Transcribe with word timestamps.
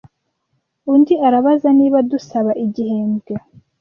Undi 0.93 1.13
arabaza 1.27 1.69
niba 1.79 1.97
dusaba 2.11 2.51
igihembwe? 2.65 3.33